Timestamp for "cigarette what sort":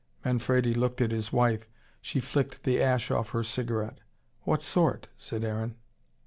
3.43-5.09